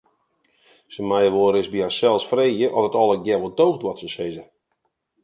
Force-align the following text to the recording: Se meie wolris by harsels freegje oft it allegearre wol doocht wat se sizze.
Se 0.93 1.05
meie 1.11 1.33
wolris 1.35 1.69
by 1.73 1.79
harsels 1.85 2.25
freegje 2.31 2.67
oft 2.77 2.89
it 2.89 2.97
allegearre 3.01 3.41
wol 3.43 3.55
doocht 3.59 3.85
wat 3.85 3.97
se 4.01 4.09
sizze. 4.15 4.43